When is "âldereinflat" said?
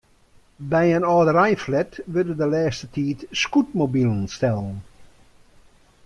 1.13-1.91